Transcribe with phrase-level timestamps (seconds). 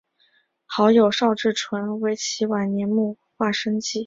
[0.03, 0.07] 由
[0.65, 3.99] 好友邵志纯为其晚年摹划生计。